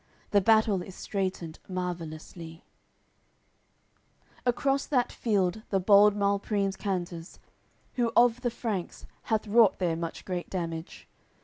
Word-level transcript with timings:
The 0.31 0.41
battle 0.41 0.81
is 0.81 0.95
straitened 0.95 1.59
marvellously. 1.69 2.63
AOI. 2.63 3.83
CCXLVII 3.83 4.41
Across 4.47 4.85
that 4.87 5.11
field 5.11 5.61
the 5.69 5.79
bold 5.79 6.15
Malprimes 6.15 6.75
canters; 6.75 7.37
Who 7.93 8.11
of 8.17 8.41
the 8.41 8.49
Franks 8.49 9.05
hath 9.25 9.45
wrought 9.45 9.77
there 9.77 9.95
much 9.95 10.25
great 10.25 10.49
damage. 10.49 11.07